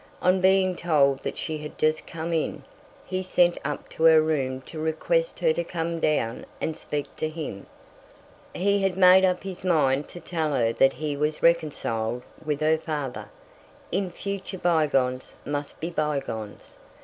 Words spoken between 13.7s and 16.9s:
In future bygones must be bygones.